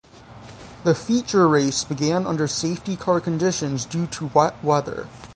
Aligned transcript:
The 0.83 0.95
feature 0.95 1.47
race 1.47 1.83
began 1.83 2.25
under 2.25 2.47
safety 2.47 2.95
car 2.95 3.21
conditions 3.21 3.85
due 3.85 4.07
to 4.07 4.31
wet 4.33 4.55
weather. 4.63 5.07